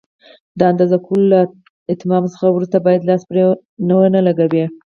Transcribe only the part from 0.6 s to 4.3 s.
اندازه کولو له اتمام څخه وروسته باید لاس پرې ونه